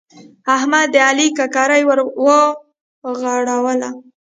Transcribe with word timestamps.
احمد 0.55 0.87
د 0.91 0.95
علي 1.07 1.27
ککرۍ 1.37 1.81
ور 1.85 1.99
ورغړوله. 3.03 3.89